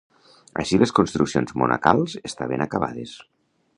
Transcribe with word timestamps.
Així 0.61 0.79
les 0.83 0.93
construccions 0.99 1.53
monacals 1.63 2.17
estaven 2.31 2.65
acabades. 2.67 3.15